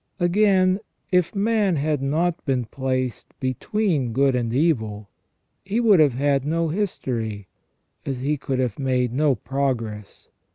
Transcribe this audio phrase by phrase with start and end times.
[0.19, 0.79] Again,
[1.11, 5.09] if man had not been placed between good and evil,
[5.63, 7.45] he would have had no history,
[8.03, 10.29] as he could have made no progress.